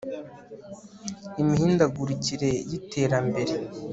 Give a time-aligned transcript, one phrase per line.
[1.41, 3.53] Imihindagurikire yiterambere